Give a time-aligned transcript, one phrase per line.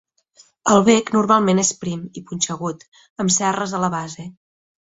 [0.75, 2.85] El bec normalment és prim i punxegut,
[3.25, 4.31] amb cerres a la base.